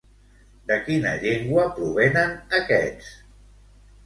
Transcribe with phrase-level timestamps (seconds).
[0.71, 3.13] De quina llengua provenen aquests?